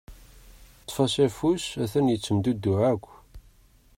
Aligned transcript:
Ṭṭef-as 0.81 1.15
afus 1.25 1.65
atan 1.83 2.11
yettemdudduɛ 2.11 2.79
akk. 2.91 3.05